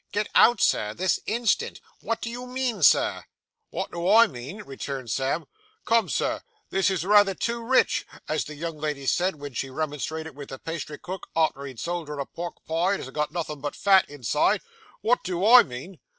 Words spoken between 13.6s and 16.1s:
but fat inside. What do I mean!